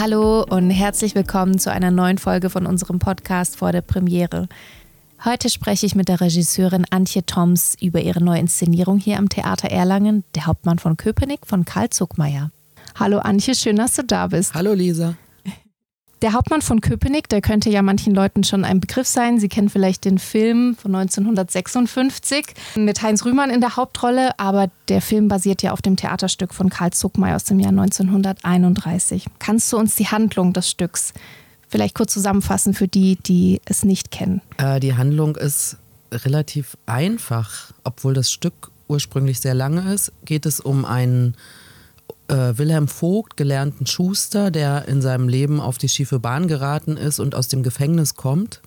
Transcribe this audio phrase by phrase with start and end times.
[0.00, 4.48] Hallo und herzlich willkommen zu einer neuen Folge von unserem Podcast vor der Premiere.
[5.26, 9.70] Heute spreche ich mit der Regisseurin Antje Toms über ihre neue Inszenierung hier am Theater
[9.70, 12.50] Erlangen, Der Hauptmann von Köpenick von Karl Zuckmeier.
[12.98, 14.54] Hallo Antje, schön, dass du da bist.
[14.54, 15.16] Hallo Lisa.
[16.22, 19.40] Der Hauptmann von Köpenick, der könnte ja manchen Leuten schon ein Begriff sein.
[19.40, 22.46] Sie kennen vielleicht den Film von 1956
[22.76, 26.68] mit Heinz Rühmann in der Hauptrolle, aber der Film basiert ja auf dem Theaterstück von
[26.68, 29.26] Karl Zuckmeier aus dem Jahr 1931.
[29.38, 31.14] Kannst du uns die Handlung des Stücks
[31.68, 34.42] vielleicht kurz zusammenfassen für die, die es nicht kennen?
[34.58, 35.78] Äh, die Handlung ist
[36.12, 40.12] relativ einfach, obwohl das Stück ursprünglich sehr lange ist.
[40.26, 41.34] Geht es um einen
[42.30, 47.18] äh, Wilhelm Vogt, gelernten Schuster, der in seinem Leben auf die schiefe Bahn geraten ist
[47.18, 48.60] und aus dem Gefängnis kommt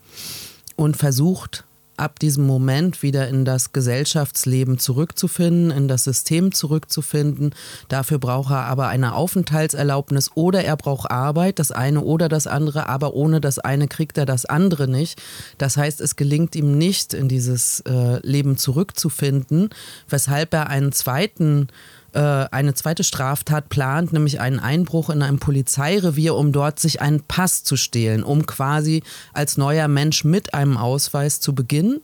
[0.75, 1.63] und versucht,
[1.95, 7.53] ab diesem Moment wieder in das Gesellschaftsleben zurückzufinden, in das System zurückzufinden.
[7.87, 12.89] Dafür braucht er aber eine Aufenthaltserlaubnis oder er braucht Arbeit, das eine oder das andere,
[12.89, 15.21] aber ohne das eine kriegt er das andere nicht.
[15.57, 19.69] Das heißt, es gelingt ihm nicht, in dieses äh, Leben zurückzufinden,
[20.09, 21.67] weshalb er einen zweiten
[22.13, 27.21] äh, eine zweite Straftat plant, nämlich einen Einbruch in ein Polizeirevier, um dort sich einen
[27.21, 32.01] Pass zu stehlen, um quasi als neuer Mensch mit einem Ausweis zu beginnen.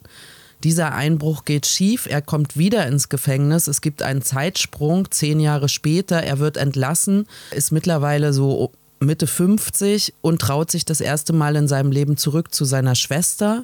[0.63, 5.69] Dieser Einbruch geht schief, er kommt wieder ins Gefängnis, es gibt einen Zeitsprung, zehn Jahre
[5.69, 11.55] später, er wird entlassen, ist mittlerweile so Mitte 50 und traut sich das erste Mal
[11.55, 13.63] in seinem Leben zurück zu seiner Schwester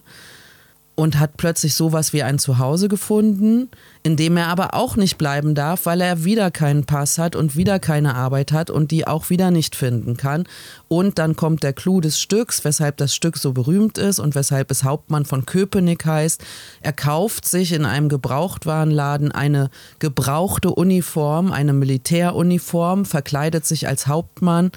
[0.95, 3.69] und hat plötzlich sowas wie ein Zuhause gefunden,
[4.03, 7.57] in dem er aber auch nicht bleiben darf, weil er wieder keinen Pass hat und
[7.57, 10.45] wieder keine Arbeit hat und die auch wieder nicht finden kann.
[10.87, 14.71] Und dann kommt der Clou des Stücks, weshalb das Stück so berühmt ist und weshalb
[14.71, 16.41] es Hauptmann von Köpenick heißt.
[16.81, 24.71] Er kauft sich in einem Gebrauchtwarenladen eine gebrauchte Uniform, eine Militäruniform, verkleidet sich als Hauptmann,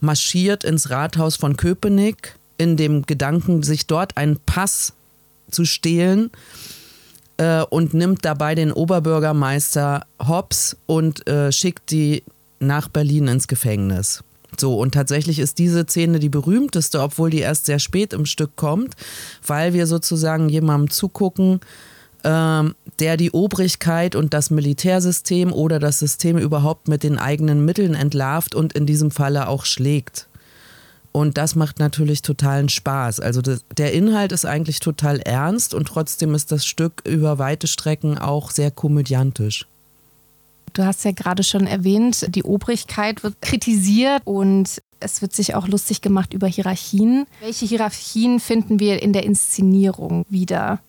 [0.00, 4.94] marschiert ins Rathaus von Köpenick in dem Gedanken, sich dort einen Pass
[5.50, 6.30] zu stehlen
[7.36, 12.22] äh, und nimmt dabei den Oberbürgermeister Hobbs und äh, schickt die
[12.58, 14.22] nach Berlin ins Gefängnis.
[14.58, 18.54] So, und tatsächlich ist diese Szene die berühmteste, obwohl die erst sehr spät im Stück
[18.56, 18.94] kommt,
[19.46, 21.60] weil wir sozusagen jemandem zugucken,
[22.24, 27.94] ähm, der die Obrigkeit und das Militärsystem oder das System überhaupt mit den eigenen Mitteln
[27.94, 30.28] entlarvt und in diesem Falle auch schlägt.
[31.12, 33.20] Und das macht natürlich totalen Spaß.
[33.20, 37.66] Also das, der Inhalt ist eigentlich total ernst und trotzdem ist das Stück über weite
[37.66, 39.66] Strecken auch sehr komödiantisch.
[40.72, 45.68] Du hast ja gerade schon erwähnt, die Obrigkeit wird kritisiert und es wird sich auch
[45.68, 47.26] lustig gemacht über Hierarchien.
[47.40, 50.80] Welche Hierarchien finden wir in der Inszenierung wieder?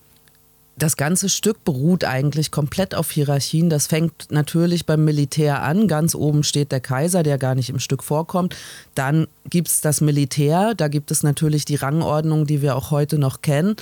[0.76, 3.70] Das ganze Stück beruht eigentlich komplett auf Hierarchien.
[3.70, 5.86] Das fängt natürlich beim Militär an.
[5.86, 8.56] Ganz oben steht der Kaiser, der gar nicht im Stück vorkommt.
[8.96, 10.74] Dann gibt es das Militär.
[10.74, 13.76] Da gibt es natürlich die Rangordnung, die wir auch heute noch kennen.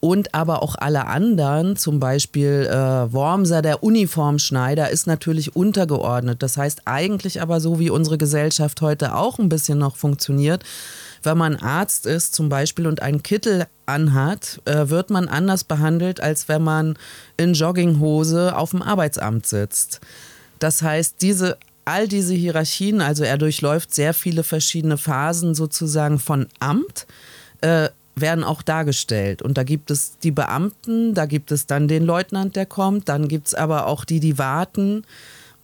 [0.00, 6.42] Und aber auch alle anderen, zum Beispiel äh, Wormser, der Uniformschneider, ist natürlich untergeordnet.
[6.42, 10.64] Das heißt eigentlich aber so, wie unsere Gesellschaft heute auch ein bisschen noch funktioniert
[11.22, 16.20] wenn man Arzt ist zum Beispiel und einen Kittel anhat, äh, wird man anders behandelt,
[16.20, 16.96] als wenn man
[17.36, 20.00] in Jogginghose auf dem Arbeitsamt sitzt.
[20.58, 21.56] Das heißt, diese
[21.88, 27.06] all diese Hierarchien, also er durchläuft sehr viele verschiedene Phasen sozusagen von Amt,
[27.62, 29.40] äh, werden auch dargestellt.
[29.40, 33.28] Und da gibt es die Beamten, da gibt es dann den Leutnant, der kommt, dann
[33.28, 35.04] gibt es aber auch die, die warten.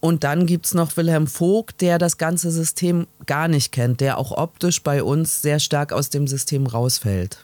[0.05, 4.19] Und dann gibt es noch Wilhelm Vogt, der das ganze System gar nicht kennt, der
[4.19, 7.43] auch optisch bei uns sehr stark aus dem System rausfällt.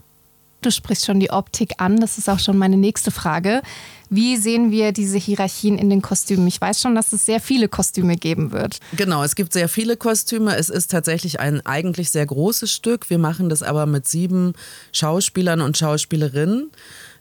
[0.62, 3.64] Du sprichst schon die Optik an, das ist auch schon meine nächste Frage.
[4.12, 6.46] Wie sehen wir diese Hierarchien in den Kostümen?
[6.46, 8.80] Ich weiß schon, dass es sehr viele Kostüme geben wird.
[8.96, 10.56] Genau, es gibt sehr viele Kostüme.
[10.56, 13.10] Es ist tatsächlich ein eigentlich sehr großes Stück.
[13.10, 14.54] Wir machen das aber mit sieben
[14.92, 16.70] Schauspielern und Schauspielerinnen.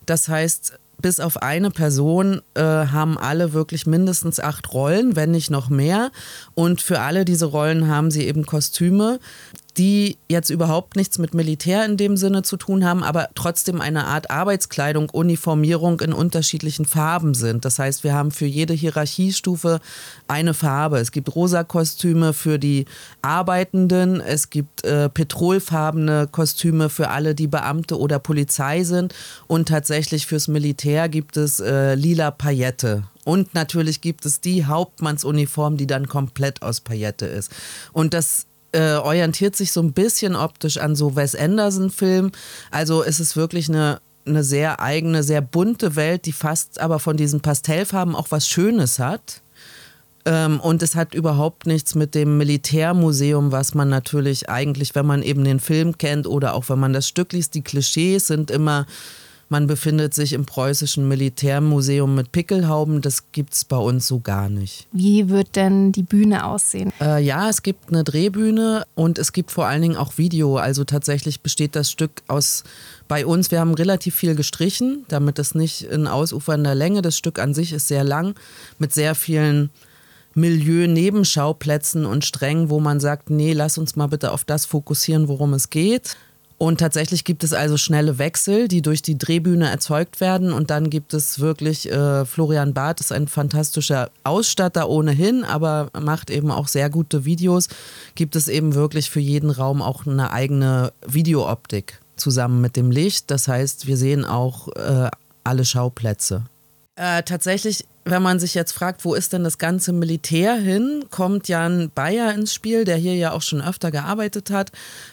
[0.05, 5.49] Das heißt, bis auf eine Person äh, haben alle wirklich mindestens acht Rollen, wenn nicht
[5.49, 6.11] noch mehr.
[6.53, 9.19] Und für alle diese Rollen haben sie eben Kostüme
[9.77, 14.05] die jetzt überhaupt nichts mit Militär in dem Sinne zu tun haben, aber trotzdem eine
[14.05, 17.63] Art Arbeitskleidung, Uniformierung in unterschiedlichen Farben sind.
[17.63, 19.79] Das heißt, wir haben für jede Hierarchiestufe
[20.27, 20.99] eine Farbe.
[20.99, 22.85] Es gibt rosa Kostüme für die
[23.21, 29.15] Arbeitenden, es gibt äh, petrolfarbene Kostüme für alle, die Beamte oder Polizei sind
[29.47, 33.03] und tatsächlich fürs Militär gibt es äh, lila Paillette.
[33.23, 37.51] Und natürlich gibt es die Hauptmannsuniform, die dann komplett aus Paillette ist.
[37.93, 42.31] Und das äh, orientiert sich so ein bisschen optisch an so Wes Anderson-Filmen.
[42.69, 47.17] Also es ist wirklich eine, eine sehr eigene, sehr bunte Welt, die fast aber von
[47.17, 49.41] diesen Pastellfarben auch was Schönes hat.
[50.23, 55.23] Ähm, und es hat überhaupt nichts mit dem Militärmuseum, was man natürlich eigentlich, wenn man
[55.23, 58.85] eben den Film kennt oder auch wenn man das Stück liest, die Klischees sind immer
[59.51, 63.01] man befindet sich im preußischen Militärmuseum mit Pickelhauben.
[63.01, 64.87] Das gibt es bei uns so gar nicht.
[64.93, 66.93] Wie wird denn die Bühne aussehen?
[67.01, 70.55] Äh, ja, es gibt eine Drehbühne und es gibt vor allen Dingen auch Video.
[70.55, 72.63] Also tatsächlich besteht das Stück aus
[73.09, 77.01] bei uns, wir haben relativ viel gestrichen, damit es nicht in ausufernder Länge.
[77.01, 78.35] Das Stück an sich ist sehr lang
[78.79, 79.69] mit sehr vielen
[80.33, 85.53] Milieu-Nebenschauplätzen und Strängen, wo man sagt, nee, lass uns mal bitte auf das fokussieren, worum
[85.53, 86.15] es geht.
[86.61, 90.53] Und tatsächlich gibt es also schnelle Wechsel, die durch die Drehbühne erzeugt werden.
[90.53, 96.29] Und dann gibt es wirklich, äh, Florian Barth ist ein fantastischer Ausstatter ohnehin, aber macht
[96.29, 97.67] eben auch sehr gute Videos.
[98.13, 103.31] Gibt es eben wirklich für jeden Raum auch eine eigene Videooptik zusammen mit dem Licht.
[103.31, 105.09] Das heißt, wir sehen auch äh,
[105.43, 106.43] alle Schauplätze.
[106.95, 111.47] Äh, tatsächlich wenn man sich jetzt fragt, wo ist denn das ganze Militär hin, kommt
[111.47, 114.71] Jan Bayer ins Spiel, der hier ja auch schon öfter gearbeitet hat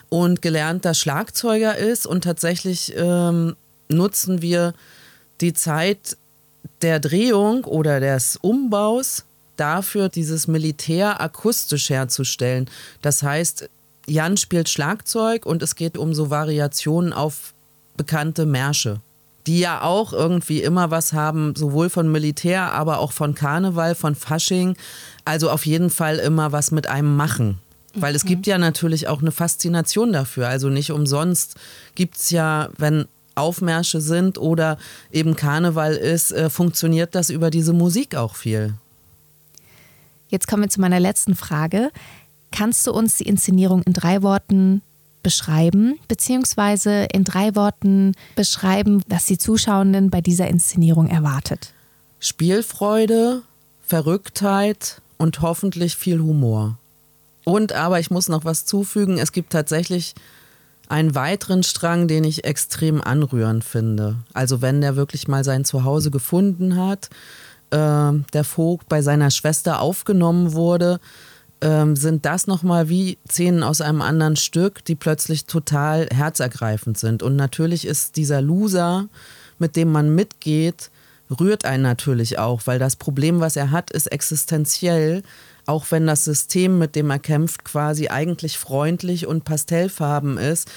[0.08, 2.06] und gelernter Schlagzeuger ist.
[2.06, 3.56] Und tatsächlich ähm,
[3.88, 4.73] nutzen wir
[5.40, 6.17] die Zeit
[6.82, 9.25] der Drehung oder des Umbaus
[9.56, 12.70] dafür, dieses Militär akustisch herzustellen.
[13.02, 13.69] Das heißt,
[14.06, 17.52] Jan spielt Schlagzeug und es geht um so Variationen auf
[17.96, 19.00] bekannte Märsche
[19.48, 24.14] die ja auch irgendwie immer was haben, sowohl von Militär, aber auch von Karneval, von
[24.14, 24.76] Fasching.
[25.24, 27.58] Also auf jeden Fall immer was mit einem machen.
[27.94, 30.48] Weil es gibt ja natürlich auch eine Faszination dafür.
[30.48, 31.56] Also nicht umsonst
[31.94, 34.76] gibt es ja, wenn Aufmärsche sind oder
[35.10, 38.74] eben Karneval ist, äh, funktioniert das über diese Musik auch viel.
[40.28, 41.90] Jetzt kommen wir zu meiner letzten Frage.
[42.52, 44.82] Kannst du uns die Inszenierung in drei Worten
[45.28, 51.75] beschreiben, beziehungsweise in drei Worten beschreiben, was die Zuschauenden bei dieser Inszenierung erwartet?
[52.19, 53.42] Spielfreude,
[53.82, 56.78] Verrücktheit und hoffentlich viel Humor.
[57.44, 60.14] Und aber ich muss noch was zufügen, es gibt tatsächlich
[60.88, 64.16] einen weiteren Strang, den ich extrem anrührend finde.
[64.32, 67.10] Also wenn der wirklich mal sein Zuhause gefunden hat,
[67.70, 71.00] äh, der Vogt bei seiner Schwester aufgenommen wurde,
[71.60, 77.22] ähm, sind das nochmal wie Szenen aus einem anderen Stück, die plötzlich total herzergreifend sind.
[77.22, 79.08] Und natürlich ist dieser Loser,
[79.58, 80.90] mit dem man mitgeht,
[81.40, 85.22] rührt einen natürlich auch, weil das Problem, was er hat, ist existenziell.
[85.66, 90.69] Auch wenn das System, mit dem er kämpft, quasi eigentlich freundlich und pastellfarben ist,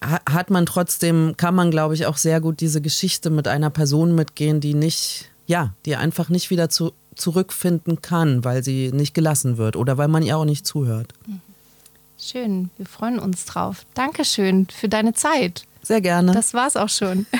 [0.00, 4.14] hat man trotzdem, kann man, glaube ich, auch sehr gut diese Geschichte mit einer Person
[4.16, 9.56] mitgehen, die nicht, ja, die einfach nicht wieder zu, zurückfinden kann, weil sie nicht gelassen
[9.56, 11.12] wird oder weil man ihr auch nicht zuhört.
[12.18, 13.84] Schön, wir freuen uns drauf.
[13.94, 15.64] Dankeschön für deine Zeit.
[15.82, 16.32] Sehr gerne.
[16.32, 17.26] Das war's auch schon.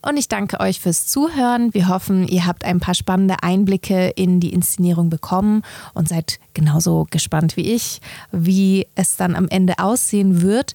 [0.00, 1.74] Und ich danke euch fürs Zuhören.
[1.74, 5.62] Wir hoffen, ihr habt ein paar spannende Einblicke in die Inszenierung bekommen
[5.92, 8.00] und seid genauso gespannt wie ich,
[8.30, 10.74] wie es dann am Ende aussehen wird.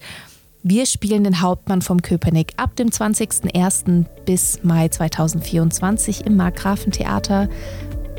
[0.66, 4.06] Wir spielen den Hauptmann vom Köpenick ab dem 20.01.
[4.24, 7.50] bis Mai 2024 im Markgrafentheater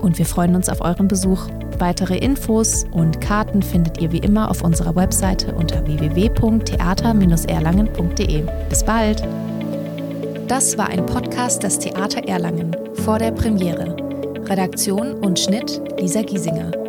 [0.02, 1.48] und wir freuen uns auf euren Besuch.
[1.78, 8.44] Weitere Infos und Karten findet ihr wie immer auf unserer Webseite unter www.theater-erlangen.de.
[8.68, 9.26] Bis bald!
[10.46, 13.96] Das war ein Podcast des Theater Erlangen vor der Premiere.
[14.44, 16.83] Redaktion und Schnitt Lisa Giesinger.